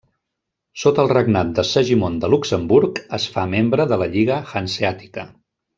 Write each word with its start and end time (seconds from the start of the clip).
Sota 0.83 1.03
el 1.03 1.09
regnat 1.11 1.51
de 1.59 1.65
Segimon 1.73 2.17
de 2.25 2.31
Luxemburg, 2.35 3.05
es 3.21 3.31
fa 3.37 3.47
membre 3.55 3.87
de 3.95 4.01
la 4.05 4.09
Lliga 4.17 4.43
Hanseàtica. 4.63 5.29